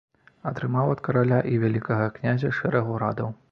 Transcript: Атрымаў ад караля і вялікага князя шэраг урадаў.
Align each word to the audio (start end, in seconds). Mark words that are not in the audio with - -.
Атрымаў 0.51 0.93
ад 0.93 1.03
караля 1.09 1.39
і 1.53 1.61
вялікага 1.65 2.09
князя 2.17 2.53
шэраг 2.63 2.93
урадаў. 2.97 3.33